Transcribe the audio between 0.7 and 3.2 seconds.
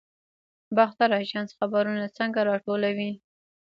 باختر اژانس خبرونه څنګه راټولوي؟